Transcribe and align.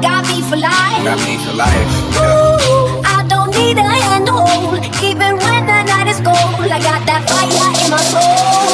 got 0.00 0.26
me 0.28 0.42
for 0.42 0.56
life. 0.56 1.04
Got 1.04 1.18
me 1.26 1.36
for 1.44 1.52
life. 1.52 1.88
Ooh, 2.16 3.02
I 3.04 3.24
don't 3.28 3.50
need 3.50 3.78
a 3.78 3.82
handhold, 3.82 4.84
even 5.02 5.36
when 5.38 5.66
the 5.66 5.82
night 5.82 6.08
is 6.08 6.20
cold. 6.20 6.70
I 6.70 6.80
got 6.80 7.04
that 7.06 7.22
fire 7.28 7.84
in 7.84 7.90
my 7.90 8.02
soul. 8.12 8.73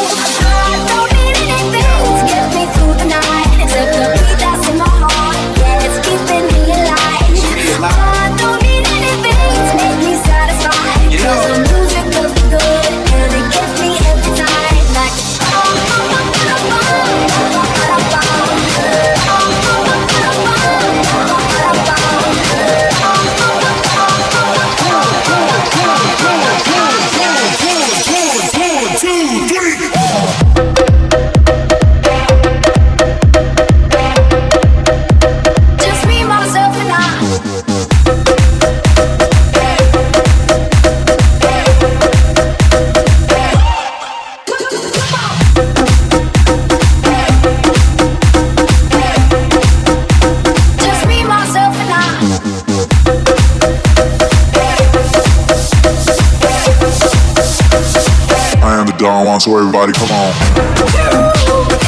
I 59.02 59.06
am 59.06 59.24
the 59.24 59.24
Don 59.24 59.26
Juan, 59.26 59.40
so 59.40 59.56
everybody 59.56 59.92
come 59.92 60.10
on. 60.10 60.32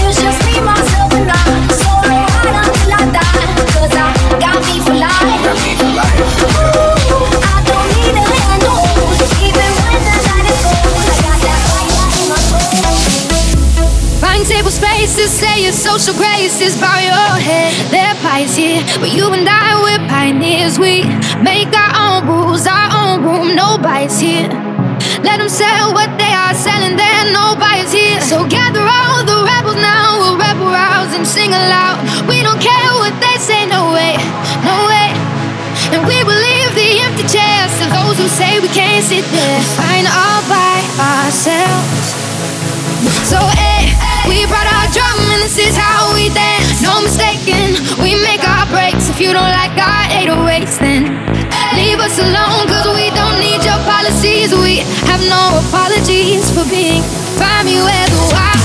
It's 0.08 0.16
just 0.20 0.40
me, 0.46 0.60
myself, 0.60 1.12
and 1.12 1.30
I. 1.30 1.34
So 1.76 1.88
I 1.88 2.24
ride 2.24 2.56
until 2.64 2.92
I 2.92 3.04
die. 3.12 3.52
'Cause 3.72 3.92
I 3.92 4.08
got 4.40 4.58
me 4.64 4.80
for 4.80 4.94
life. 4.94 5.20
Got 5.44 5.56
me 5.60 5.72
for 5.76 5.92
life. 5.92 6.20
I 7.42 7.60
don't 7.68 7.88
need 7.96 8.16
a 8.16 8.24
hand 8.32 8.62
to. 8.62 8.72
Even 9.44 9.70
when 9.84 10.00
the 10.08 10.16
night 10.24 10.46
is 10.48 10.62
cold, 10.72 11.04
I 11.04 11.16
got 11.20 11.38
that 11.44 11.60
fire 11.68 12.08
in 12.16 12.24
my 12.32 12.40
soul. 12.48 12.80
Find 14.20 14.42
table 14.46 14.70
spaces, 14.70 15.30
say 15.30 15.56
your 15.64 15.72
social 15.72 16.14
graces, 16.14 16.76
bow 16.76 16.98
your 16.98 17.36
head. 17.48 17.72
They're 17.90 18.16
pies 18.22 18.56
here, 18.56 18.82
but 19.00 19.10
you 19.12 19.32
and 19.32 19.48
I, 19.48 19.80
we're 19.84 20.04
pioneers. 20.08 20.78
We 20.78 21.04
make 21.42 21.74
our 21.76 21.92
own 22.04 22.26
rules, 22.26 22.66
our 22.66 22.88
own 22.96 23.22
room, 23.22 23.54
no 23.54 23.76
bias 23.78 24.18
here. 24.20 24.48
Let 25.22 25.38
them 25.38 25.48
sell 25.48 25.94
what 25.94 26.10
they 26.18 26.32
are 26.34 26.54
selling, 26.54 26.96
there 26.98 27.24
no 27.32 27.54
buyers 27.54 27.92
here. 27.92 28.20
So 28.20 28.46
gather 28.46 28.82
all 28.82 29.22
the 29.22 29.38
rebels 29.46 29.78
now, 29.78 30.18
we'll 30.18 30.38
rebel 30.38 30.66
rouse 30.66 31.14
and 31.14 31.26
sing 31.26 31.50
aloud. 31.54 32.02
We 32.26 32.42
don't 32.42 32.60
care 32.60 32.90
what 32.98 33.14
they 33.22 33.36
say, 33.38 33.66
no 33.66 33.94
way, 33.94 34.18
no 34.66 34.76
way. 34.90 35.10
And 35.94 36.02
we 36.06 36.18
will 36.26 36.36
leave 36.36 36.72
the 36.74 36.90
empty 37.06 37.26
chairs 37.30 37.72
to 37.80 37.86
those 37.90 38.18
who 38.18 38.28
say 38.28 38.58
we 38.60 38.68
can't 38.74 39.04
sit 39.04 39.24
there. 39.30 39.58
We're 39.58 39.76
fine 39.78 40.06
all 40.10 40.42
by 40.50 40.78
ourselves. 40.98 42.06
So 43.28 43.38
hey, 43.56 43.94
we 44.28 44.46
brought 44.46 44.68
our 44.68 44.88
drum 44.90 45.18
and 45.32 45.42
this 45.42 45.58
is 45.58 45.76
how 45.76 46.14
we 46.14 46.28
dance. 46.34 46.82
No 46.82 47.00
mistaking, 47.02 47.78
we 48.02 48.18
make 48.20 48.42
our 48.46 48.66
breaks. 48.70 49.08
If 49.08 49.20
you 49.20 49.32
don't 49.32 49.52
like 49.52 49.74
our 49.78 50.04
808s, 50.12 50.78
then 50.78 51.41
leave 51.76 52.00
us 52.00 52.18
alone. 52.18 52.66
Cause 52.68 52.86
we 52.94 53.10
don't 53.14 53.38
need 53.38 53.64
your 53.64 53.80
policies. 53.88 54.54
We 54.54 54.84
have 55.10 55.22
no 55.28 55.60
apologies 55.66 56.50
for 56.50 56.64
being. 56.68 57.02
Find 57.38 57.66
me 57.66 57.76
where 57.82 58.08
the 58.08 58.22
wild 58.32 58.61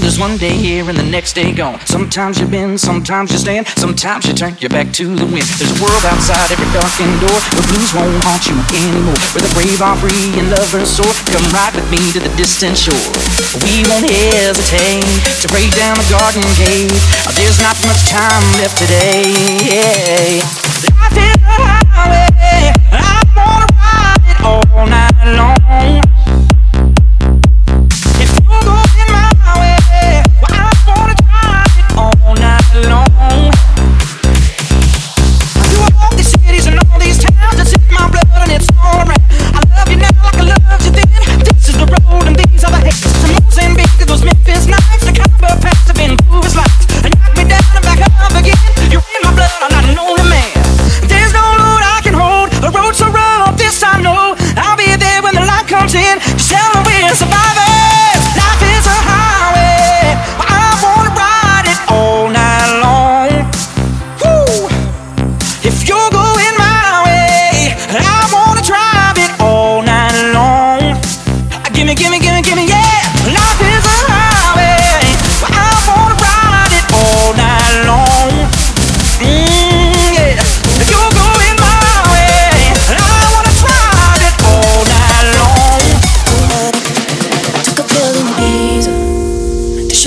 There's 0.00 0.18
one 0.18 0.36
day 0.36 0.52
here 0.52 0.88
and 0.88 0.98
the 0.98 1.08
next 1.08 1.32
day 1.32 1.52
gone. 1.52 1.80
Sometimes 1.86 2.40
you 2.40 2.46
bend, 2.46 2.80
sometimes 2.80 3.32
you 3.32 3.38
stand, 3.38 3.66
sometimes 3.80 4.26
you 4.26 4.34
turn 4.34 4.56
your 4.60 4.68
back 4.68 4.92
to 5.00 5.04
the 5.14 5.24
wind. 5.24 5.48
There's 5.56 5.72
a 5.72 5.80
world 5.80 6.04
outside 6.04 6.52
every 6.52 6.68
darkened 6.74 7.16
door. 7.24 7.40
The 7.56 7.64
blues 7.70 7.90
won't 7.96 8.12
haunt 8.20 8.44
you 8.44 8.56
anymore. 8.76 9.16
Where 9.32 9.44
the 9.46 9.52
brave 9.56 9.80
are 9.80 9.96
free 9.96 10.36
and 10.36 10.52
lovers 10.52 10.90
soar. 10.90 11.08
Come 11.32 11.48
ride 11.54 11.72
with 11.74 11.88
me 11.88 12.02
to 12.12 12.20
the 12.20 12.32
distant 12.36 12.76
shore. 12.76 13.08
We 13.64 13.88
won't 13.88 14.10
hesitate 14.10 15.06
to 15.40 15.46
break 15.48 15.72
down 15.72 15.96
the 15.96 16.08
garden 16.12 16.44
gate. 16.60 16.92
There's 17.32 17.56
not 17.62 17.80
much 17.86 18.10
time 18.10 18.44
left 18.60 18.76
today. 18.76 20.42
Life 20.44 20.65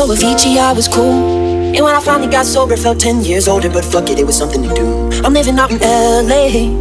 Avicii 0.09 0.57
I 0.57 0.73
was 0.73 0.87
cool. 0.87 1.13
And 1.75 1.85
when 1.85 1.93
I 1.93 2.01
finally 2.01 2.31
got 2.31 2.47
sober, 2.47 2.75
felt 2.75 2.99
10 2.99 3.21
years 3.21 3.47
older, 3.47 3.69
but 3.69 3.85
fuck 3.85 4.09
it, 4.09 4.17
it 4.17 4.25
was 4.25 4.35
something 4.35 4.63
to 4.63 4.73
do. 4.73 4.87
I'm 5.23 5.33
living 5.33 5.59
out 5.59 5.69
in 5.69 5.77
LA. 5.77 6.73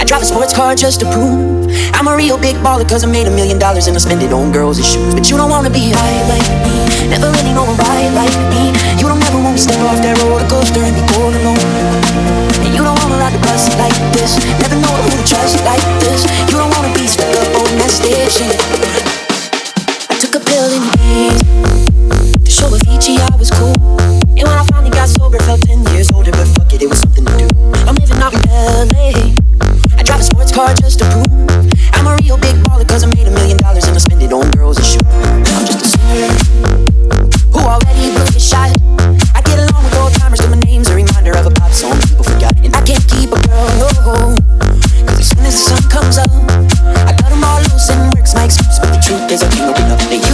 I 0.00 0.04
drive 0.04 0.22
a 0.22 0.24
sports 0.24 0.56
car 0.56 0.74
just 0.74 1.00
to 1.00 1.06
prove 1.12 1.68
I'm 1.92 2.08
a 2.08 2.16
real 2.16 2.38
big 2.38 2.56
baller 2.64 2.88
cause 2.88 3.04
I 3.04 3.08
made 3.12 3.26
a 3.26 3.30
million 3.30 3.58
dollars 3.58 3.88
and 3.88 3.96
I 3.96 4.00
spend 4.00 4.22
it 4.22 4.32
on 4.32 4.52
girls 4.52 4.78
and 4.78 4.86
shoes. 4.86 5.12
But 5.14 5.28
you 5.28 5.36
don't 5.36 5.50
wanna 5.50 5.68
be 5.68 5.92
high 5.92 6.22
like 6.32 6.48
me, 6.64 7.12
never 7.12 7.28
really 7.28 7.52
know 7.52 7.68
ride 7.76 8.12
like 8.16 8.32
me. 8.48 8.72
You 8.96 9.04
don't 9.04 9.20
ever 9.20 9.40
wanna 9.44 9.58
step 9.58 9.76
off 9.84 10.00
that 10.00 10.16
roller 10.24 10.48
coaster 10.48 10.80
and 10.80 10.96
be 10.96 11.02
all 11.20 11.28
alone. 11.28 11.60
And 12.64 12.72
you 12.72 12.80
don't 12.80 12.96
wanna 13.04 13.20
ride 13.20 13.36
the 13.36 13.42
bus 13.44 13.68
like 13.76 13.96
this, 14.16 14.40
never 14.64 14.80
know 14.80 14.96
who 15.04 15.12
to 15.12 15.24
trust 15.28 15.60
like 15.68 15.84
this. 16.00 16.24
You 16.48 16.56
don't 16.56 16.72
wanna 16.72 16.94
be 16.96 17.04
stuck 17.04 17.36
up 17.36 17.52
on 17.52 17.68
that 17.84 17.92
station. 17.92 18.48
I 20.08 20.14
took 20.16 20.40
a 20.40 20.40
pill 20.40 20.72
in 20.72 20.82
Ibiza 20.88 21.41
show 22.62 22.70
Avicii 22.70 23.18
I 23.18 23.36
was 23.36 23.50
cool. 23.50 23.74
And 24.38 24.46
when 24.46 24.58
I 24.58 24.64
finally 24.70 24.90
got 24.90 25.08
sober, 25.08 25.38
felt 25.42 25.62
10 25.62 25.82
years 25.90 26.10
older, 26.12 26.30
but 26.30 26.46
fuck 26.54 26.72
it, 26.72 26.82
it 26.82 26.88
was 26.88 27.00
something 27.00 27.24
to 27.24 27.34
do. 27.42 27.48
I'm 27.86 27.96
living 27.96 28.18
out 28.22 28.34
in 28.34 28.42
LA. 28.46 29.34
I 29.98 30.02
drive 30.02 30.20
a 30.20 30.24
sports 30.24 30.52
car 30.52 30.74
just 30.74 30.98
to 31.00 31.04
prove 31.10 31.26
I'm 31.94 32.06
a 32.06 32.14
real 32.22 32.38
big 32.38 32.56
baller 32.62 32.86
cause 32.86 33.02
I 33.02 33.08
made 33.14 33.26
a 33.26 33.34
million 33.34 33.58
dollars 33.58 33.86
and 33.86 33.94
I 33.96 33.98
spend 33.98 34.22
it 34.22 34.32
on 34.32 34.50
girls 34.52 34.76
and 34.78 34.86
shoes. 34.86 35.02
I'm 35.02 35.64
just 35.66 35.82
a 35.82 35.88
singer 35.90 36.30
who 37.50 37.60
already 37.66 38.14
blew 38.14 38.26
his 38.30 38.46
shot. 38.46 38.70
I 39.34 39.40
get 39.42 39.58
along 39.58 39.82
with 39.84 39.96
old 39.98 40.14
timers, 40.14 40.40
but 40.40 40.50
my 40.50 40.60
name's 40.62 40.88
a 40.88 40.94
reminder 40.94 41.34
of 41.38 41.46
a 41.46 41.50
pop 41.50 41.72
song 41.72 41.98
people 42.06 42.24
forgot. 42.24 42.54
And 42.62 42.74
I 42.74 42.82
can't 42.86 43.02
keep 43.10 43.30
a 43.34 43.40
girl, 43.42 44.38
as 45.18 45.26
soon 45.28 45.44
as 45.46 45.54
the 45.58 45.64
sun 45.66 45.82
comes 45.90 46.16
up, 46.18 46.30
I 47.06 47.12
them 47.26 47.42
all 47.42 47.58
loose 47.58 47.90
and 47.90 48.12
works 48.14 48.34
my 48.34 48.44
excuse. 48.44 48.78
But 48.78 48.94
the 48.94 49.00
truth 49.02 49.30
is, 49.30 49.42
I 49.42 49.48
can't 49.50 49.70
open 49.70 49.90
up. 49.90 50.31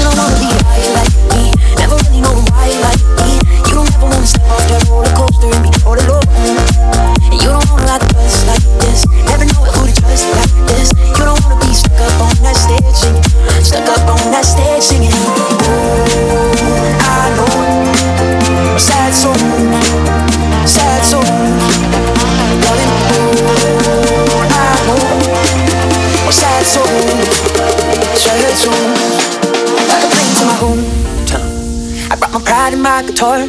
Guitar. 33.19 33.43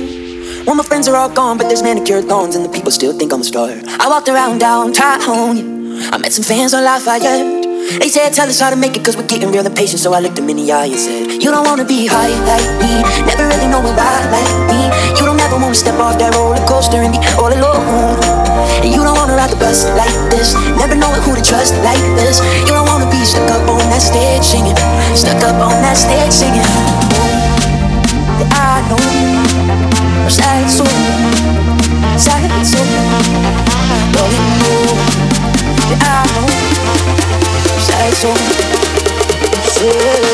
When 0.65 0.77
my 0.77 0.83
friends 0.83 1.07
are 1.07 1.15
all 1.15 1.29
gone, 1.29 1.57
but 1.57 1.69
there's 1.69 1.83
manicured 1.83 2.25
lawns 2.25 2.55
and 2.55 2.65
the 2.65 2.69
people 2.69 2.89
still 2.89 3.13
think 3.13 3.31
I'm 3.31 3.41
a 3.41 3.43
star. 3.43 3.69
I 4.01 4.09
walked 4.09 4.27
around 4.27 4.57
downtown, 4.57 5.57
yeah. 5.57 6.09
I 6.09 6.17
met 6.17 6.33
some 6.33 6.43
fans 6.43 6.73
on 6.73 6.83
Lafayette. 6.83 8.01
They 8.01 8.09
said, 8.09 8.33
tell 8.33 8.49
us 8.49 8.59
how 8.59 8.71
to 8.71 8.75
make 8.75 8.97
it, 8.97 9.05
cause 9.05 9.15
we're 9.15 9.29
getting 9.29 9.51
real 9.51 9.65
impatient. 9.65 10.01
So 10.01 10.13
I 10.13 10.21
looked 10.21 10.37
them 10.37 10.49
in 10.49 10.57
the 10.57 10.71
eye 10.71 10.89
and 10.89 10.97
said, 10.97 11.43
You 11.43 11.53
don't 11.53 11.65
wanna 11.65 11.85
be 11.85 12.09
high 12.09 12.33
like 12.49 12.69
me, 12.81 12.89
never 13.29 13.45
really 13.45 13.69
know 13.69 13.81
a 13.85 13.93
ride 13.93 14.25
like 14.33 14.53
me. 14.73 14.81
You 15.17 15.29
don't 15.29 15.39
ever 15.39 15.61
wanna 15.61 15.77
step 15.77 16.01
off 16.01 16.17
that 16.17 16.33
roller 16.33 16.61
coaster 16.65 16.97
and 17.05 17.13
be 17.13 17.21
all 17.37 17.53
alone. 17.53 18.17
And 18.81 18.89
you 18.89 19.05
don't 19.05 19.17
wanna 19.21 19.37
ride 19.37 19.53
the 19.53 19.59
bus 19.61 19.85
like 19.93 20.17
this, 20.33 20.57
never 20.81 20.97
know 20.97 21.13
who 21.21 21.37
to 21.37 21.43
trust 21.45 21.77
like 21.85 22.01
this. 22.17 22.41
You 22.65 22.73
don't 22.73 22.89
wanna 22.89 23.09
be 23.13 23.21
stuck 23.21 23.49
up 23.53 23.69
on 23.69 23.85
that 23.93 24.01
stage 24.01 24.41
singing, 24.41 24.77
stuck 25.13 25.41
up 25.45 25.61
on 25.61 25.77
that 25.85 25.97
stage 25.97 26.33
singing. 26.33 27.38
So 30.69 30.85
sad 32.15 32.51
so 38.13 38.35
sad. 39.65 40.28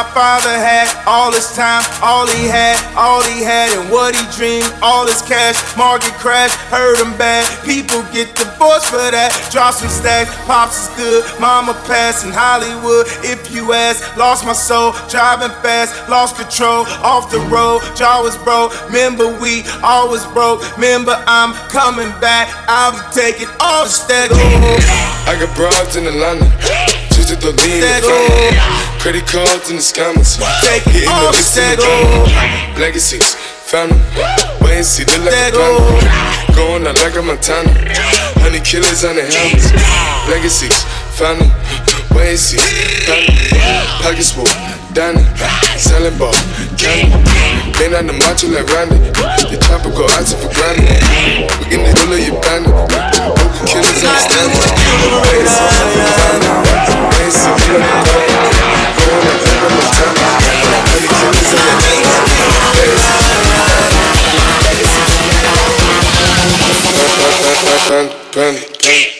My 0.00 0.10
father 0.16 0.56
had. 0.56 0.88
All 1.04 1.30
his 1.32 1.52
time, 1.52 1.84
all 2.00 2.26
he 2.26 2.48
had, 2.48 2.80
all 2.96 3.22
he 3.22 3.44
had, 3.44 3.68
and 3.76 3.90
what 3.90 4.16
he 4.16 4.24
dreamed. 4.32 4.72
All 4.80 5.04
his 5.06 5.20
cash, 5.20 5.60
market 5.76 6.14
crash, 6.16 6.54
hurt 6.72 6.96
him 7.04 7.12
bad. 7.18 7.44
People 7.64 8.00
get 8.08 8.32
divorced 8.34 8.88
for 8.88 9.10
that. 9.12 9.28
Drop 9.52 9.74
some 9.74 9.90
stacks, 9.90 10.32
pops 10.46 10.88
is 10.88 10.96
good. 10.96 11.20
Mama 11.40 11.74
passed 11.84 12.24
in 12.24 12.32
Hollywood. 12.32 13.04
If 13.20 13.52
you 13.52 13.72
ask, 13.72 14.00
lost 14.16 14.46
my 14.46 14.54
soul, 14.54 14.92
driving 15.10 15.52
fast, 15.60 15.92
lost 16.08 16.36
control, 16.36 16.88
off 17.04 17.30
the 17.30 17.40
road. 17.52 17.84
Jaw 17.94 18.22
was 18.22 18.36
broke. 18.40 18.72
Remember 18.88 19.28
we 19.28 19.64
always 19.82 20.24
broke. 20.32 20.64
Remember 20.76 21.12
I'm 21.26 21.52
coming 21.68 22.08
back. 22.24 22.48
I'll 22.68 22.96
be 22.96 23.04
taking 23.12 23.48
all 23.60 23.84
the 23.84 23.92
stacks. 23.92 24.32
I 25.28 25.36
got 25.36 25.52
broads 25.56 25.96
in 25.96 26.06
Atlanta. 26.06 26.48
Just 27.12 27.32
at 27.36 27.40
the 27.44 27.52
lean 27.52 27.84
in 27.84 28.00
the 28.00 28.08
family. 28.08 28.89
Credit 29.00 29.24
cards 29.24 29.72
and 29.72 29.80
the 29.80 29.82
scammers. 29.82 30.36
Take 30.60 30.84
it 30.92 31.08
the 31.08 31.72
drama. 31.80 32.76
Legacies, 32.76 33.32
family. 33.64 33.96
Wait 34.60 34.76
and 34.76 34.84
see, 34.84 35.08
look 35.08 35.24
like 35.24 35.56
a 35.56 35.56
family. 35.56 36.52
Going 36.52 36.84
out 36.84 37.00
like 37.00 37.16
a 37.16 37.22
Montana. 37.24 37.72
Honey 38.44 38.60
killers 38.60 39.00
on 39.08 39.16
the 39.16 39.24
helmets. 39.24 39.72
Legacies, 40.28 40.84
family. 41.16 41.48
Wait 42.12 42.36
and 42.36 42.38
see, 42.38 42.60
family. 43.08 43.32
Pockets 44.04 44.36
full, 44.36 44.44
Danny. 44.92 45.24
Selling 45.80 46.12
ball, 46.20 46.36
candy. 46.76 47.08
Been 47.80 47.96
on 47.96 48.04
the 48.04 48.12
macho 48.20 48.52
like 48.52 48.68
Randy. 48.68 49.00
The 49.48 49.56
chopper 49.64 49.96
go 49.96 50.04
out 50.12 50.28
for 50.28 50.52
granted. 50.52 51.00
We 51.72 51.72
in 51.72 51.88
the 51.88 51.88
middle 51.88 52.12
of 52.12 52.20
your 52.20 52.36
bandit. 52.44 52.76
Killers 53.64 54.04
on 54.04 54.12
the 54.12 54.20
stand. 54.28 54.52
Wait 55.24 55.40
and 55.40 55.48
see, 55.48 55.72
family. 56.20 56.52
Wait 57.16 57.24
and 57.24 57.32
see, 57.32 57.48
look 57.48 57.80
like 57.80 57.96
a 57.96 58.12
family. 58.12 58.59
Out 67.92 68.36
like 68.36 69.19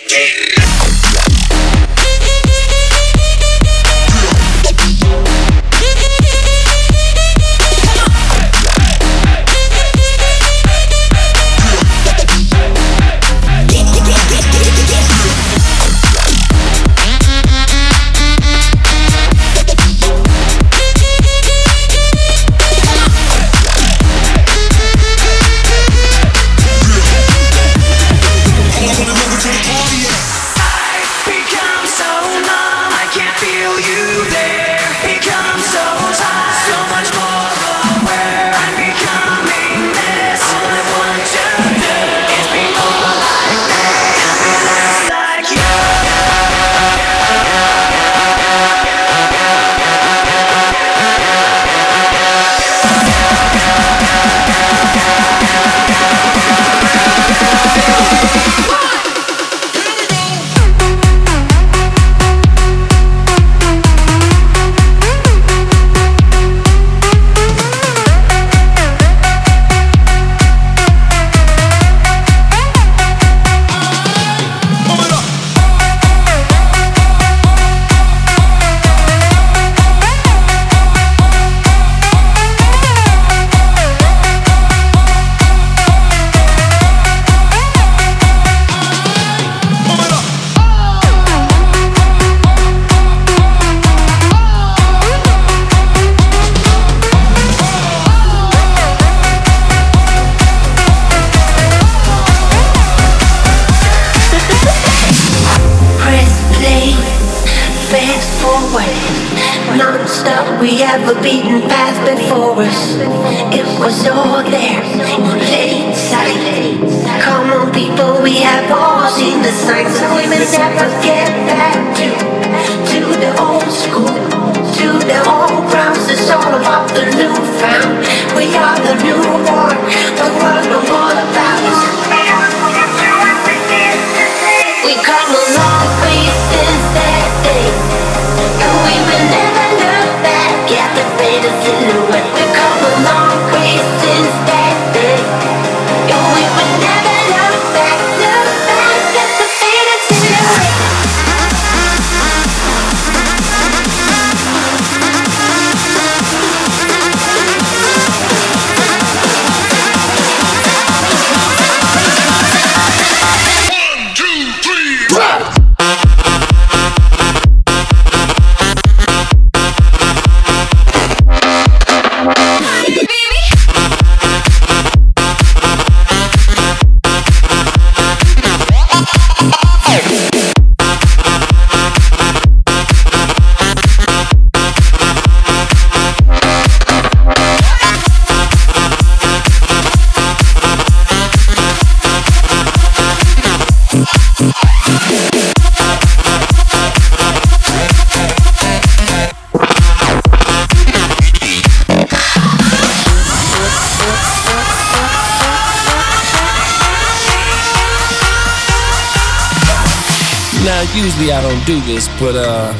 but 212.21 212.37
uh, 212.37 212.71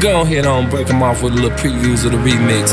go 0.00 0.22
ahead 0.22 0.46
on 0.46 0.70
break 0.70 0.86
them 0.86 1.02
off 1.02 1.22
with 1.22 1.34
a 1.34 1.36
little 1.36 1.50
previews 1.50 2.06
of 2.06 2.12
the 2.12 2.18
remix. 2.18 2.72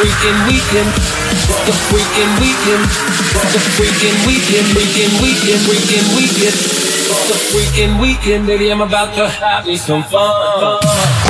freakin' 0.00 0.46
weekend. 0.46 1.29
It's 1.50 1.66
the 1.66 1.72
freaking 1.90 2.30
weekend. 2.38 2.84
It's 2.86 3.52
the 3.52 3.62
freaking 3.74 4.14
weekend. 4.24 4.66
Freaking 4.70 5.12
weekend. 5.20 5.60
Freaking 5.66 6.06
weekend. 6.14 6.54
It's 6.54 7.26
the 7.26 7.38
freaking 7.50 8.00
weekend, 8.00 8.46
baby. 8.46 8.70
I'm 8.70 8.80
about 8.80 9.12
to 9.16 9.28
have 9.28 9.66
me 9.66 9.76
some 9.76 10.04
fun. 10.04 11.29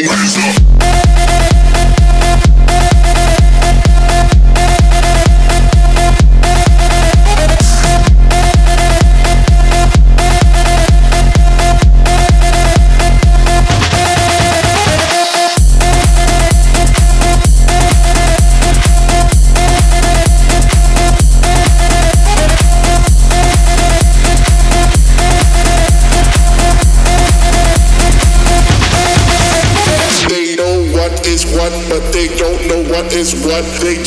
shoulders 0.00 0.36
up. 0.38 0.71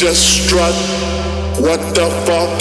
just 0.05 0.45
strut. 0.45 0.75
What 1.65 1.81
the 1.95 2.05
fuck? 2.29 2.53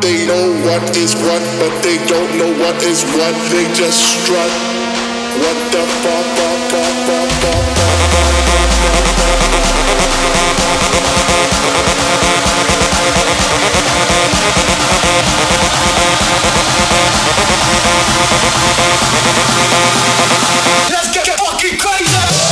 They 0.00 0.24
know 0.26 0.48
what 0.64 0.96
is 0.96 1.14
what, 1.16 1.42
but 1.60 1.82
they 1.82 1.98
don't 2.06 2.38
know 2.38 2.48
what 2.56 2.82
is 2.84 3.04
what. 3.12 3.34
They 3.50 3.68
just 3.74 4.00
strut. 4.00 4.50
What 5.42 5.58
the 5.72 5.84
fuck? 6.00 6.24
fuck, 6.32 6.56
fuck, 6.72 6.96
fuck, 7.04 7.28
fuck, 7.42 7.64
fuck. 7.76 8.02
Let's 20.88 21.12
get 21.12 21.26
fucking 21.38 21.78
crazy! 21.78 22.51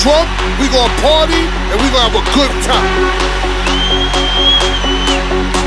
drunk, 0.00 0.28
we 0.58 0.66
gonna 0.72 0.88
party, 1.04 1.36
and 1.68 1.76
we 1.76 1.86
gonna 1.92 2.08
have 2.08 2.16
a 2.16 2.24
good 2.32 2.52
time. 2.64 2.88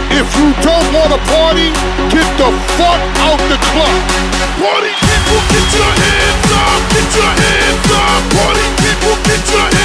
If 0.10 0.28
you 0.38 0.50
don't 0.66 0.88
wanna 0.98 1.22
party, 1.30 1.70
get 2.10 2.26
the 2.42 2.50
fuck 2.78 3.02
out 3.30 3.40
the 3.46 3.60
club. 3.70 4.00
Party 4.58 4.94
people, 5.06 5.40
get 5.54 5.68
your 5.78 5.92
hands 6.02 6.50
up, 6.50 6.82
get 6.94 7.10
your 7.14 7.32
hands 7.46 7.88
up. 7.94 8.22
Party 8.34 8.66
people, 8.82 9.16
get 9.22 9.42
your 9.54 9.62
hands 9.62 9.83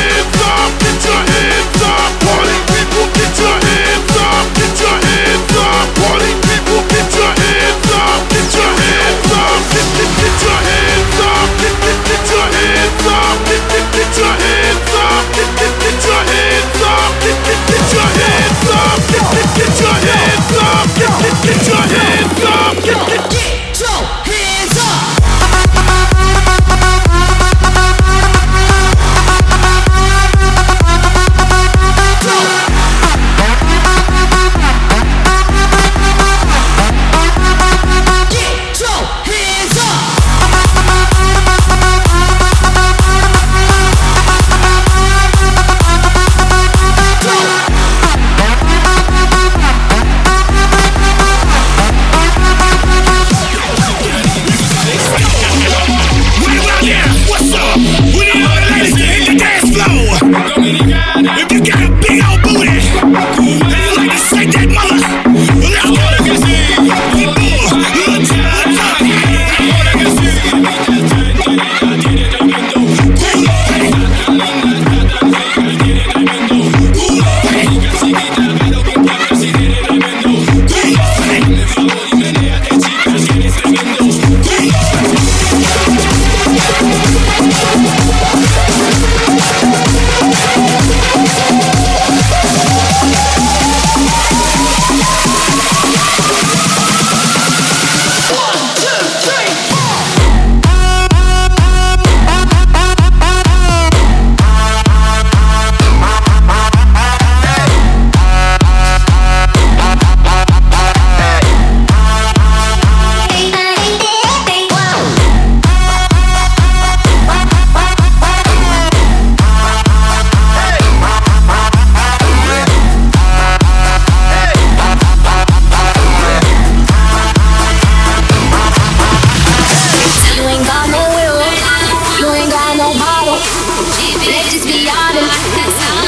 Let's 134.29 134.53
just 134.53 134.69
be 134.69 134.85
honest, 134.85 135.41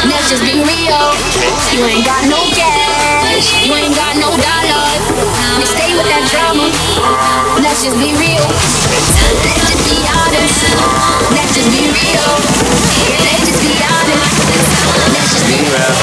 let's 0.05 0.29
just 0.29 0.45
be 0.45 0.61
real. 0.61 1.05
You 1.73 1.85
ain't 1.89 2.05
got 2.05 2.29
no 2.29 2.37
cash, 2.53 3.65
you 3.65 3.73
ain't 3.73 3.97
got 3.97 4.17
no 4.21 4.29
dollars. 4.37 5.03
Stay 5.65 5.97
with 5.97 6.05
that 6.05 6.29
drama. 6.29 6.69
Let's 7.65 7.81
just 7.81 7.97
be 7.97 8.13
real. 8.21 8.45
Let's 8.45 9.73
just 9.73 9.85
be 9.89 10.05
honest. 10.05 10.69
Let's 11.33 11.57
just 11.57 11.71
be 11.73 11.89
real. 11.89 12.29
Let's 13.25 13.49
just 13.49 13.65
be 13.65 13.81
honest. 13.89 14.37
Let's 15.17 15.33
just 15.33 15.47
be 15.49 15.59
real. 15.65 15.97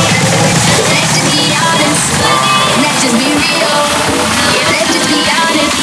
Let's 0.90 1.14
just 1.14 1.30
be 1.38 1.54
honest. 1.54 2.02
Let's 2.82 3.00
just 3.06 3.16
be 3.18 3.30
real. 3.38 3.78
Let's 4.74 4.90
just 4.90 5.10
be 5.14 5.22
honest. 5.38 5.78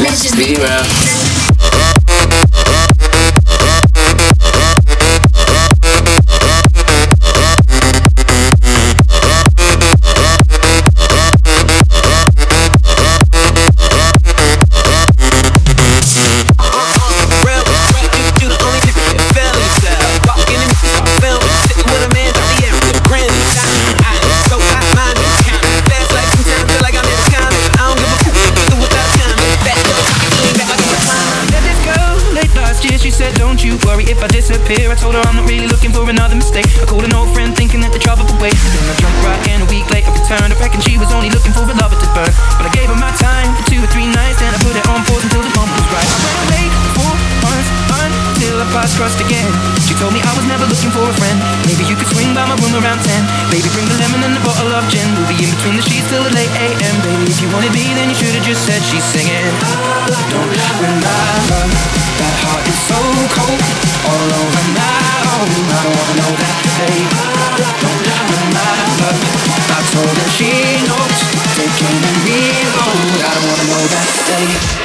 Let's 0.00 0.20
just 0.24 0.36
be 0.40 0.56
real. 0.56 1.29
Only 41.20 41.36
looking 41.36 41.52
for 41.52 41.68
a 41.68 41.76
lover 41.76 42.00
to 42.00 42.08
burn. 42.16 42.32
But 42.56 42.64
I 42.64 42.72
gave 42.72 42.88
her 42.88 42.96
my 42.96 43.12
time 43.20 43.52
for 43.52 43.64
two 43.68 43.84
or 43.84 43.90
three 43.92 44.08
nights. 44.08 44.40
and 44.40 44.56
I 44.56 44.58
put 44.64 44.72
it 44.72 44.80
on 44.88 45.04
pause 45.04 45.20
until 45.20 45.44
the 45.44 45.52
moment 45.52 45.76
was 45.76 45.90
right. 45.92 46.08
I 46.08 46.16
went 46.16 46.38
away 46.48 46.64
for 46.96 47.12
months 47.44 47.68
until 47.92 48.56
our 48.64 48.70
paths 48.72 48.96
crossed 48.96 49.20
again. 49.20 49.44
She 49.84 49.92
told 50.00 50.16
me 50.16 50.24
I 50.24 50.32
was 50.32 50.48
never 50.48 50.64
looking 50.64 50.88
for 50.96 51.04
a 51.04 51.12
friend. 51.20 51.36
Maybe 51.68 51.84
you 51.84 51.92
could 51.92 52.08
swing 52.08 52.32
by 52.32 52.48
my 52.48 52.56
room 52.56 52.72
around 52.80 53.04
10. 53.04 53.52
Baby, 53.52 53.68
bring 53.76 53.84
the 53.84 54.00
lemon 54.00 54.24
and 54.24 54.32
the 54.32 54.40
bottle 54.48 54.72
of 54.72 54.88
gin. 54.88 55.04
We'll 55.12 55.28
be 55.28 55.36
in 55.44 55.52
between 55.60 55.76
the 55.76 55.84
sheets 55.84 56.08
till 56.08 56.24
the 56.24 56.32
late 56.32 56.54
AM. 56.56 56.96
Baby, 57.04 57.28
if 57.28 57.36
you 57.44 57.52
wanted 57.52 57.76
me, 57.76 57.84
then 58.00 58.08
you 58.08 58.16
should 58.16 58.32
have 58.32 58.46
just 58.48 58.64
said 58.64 58.80
she's 58.80 59.04
singing. 59.04 59.44
Don't 60.08 60.56
remember 60.56 61.20
that 62.16 62.34
heart 62.48 62.64
is 62.64 62.80
so 62.88 62.96
cold 63.36 63.60
all 64.08 64.28
over 64.40 64.62
my 64.72 65.04
own. 65.36 65.52
I 65.68 65.78
don't 65.84 65.96
wanna 66.00 66.16
know 66.16 66.32
that, 66.40 66.59
Ready? 74.30 74.79